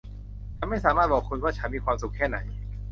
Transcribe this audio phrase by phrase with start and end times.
[0.57, 2.37] ฉันไม่สามารถบอกคุณว่าฉันมีความสุขแค่ไหน